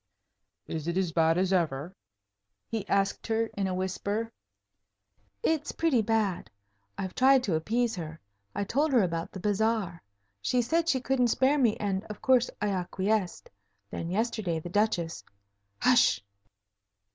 "Is 0.65 0.87
it 0.87 0.97
as 0.97 1.11
bad 1.11 1.37
as 1.37 1.53
ever?" 1.53 1.95
he 2.67 2.87
asked 2.89 3.27
her, 3.27 3.51
in 3.55 3.67
a 3.67 3.75
whisper. 3.75 4.33
"It's 5.43 5.71
pretty 5.71 6.01
bad. 6.01 6.49
I've 6.97 7.13
tried 7.13 7.43
to 7.43 7.53
appease 7.53 7.95
her. 7.97 8.19
I 8.55 8.63
told 8.63 8.93
her 8.93 9.03
about 9.03 9.31
the 9.31 9.39
bazaar. 9.39 10.01
She 10.41 10.63
said 10.63 10.89
she 10.89 11.01
couldn't 11.01 11.27
spare 11.27 11.59
me, 11.59 11.77
and, 11.77 12.03
of 12.05 12.19
course, 12.19 12.49
I 12.59 12.69
acquiesced. 12.69 13.51
Then, 13.91 14.09
yesterday, 14.09 14.57
the 14.59 14.69
Duchess 14.69 15.23
hush!" 15.79 16.19